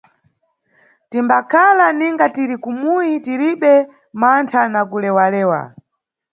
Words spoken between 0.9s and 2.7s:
Timbakhala ninga tiri